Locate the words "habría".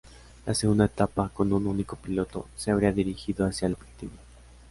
2.71-2.91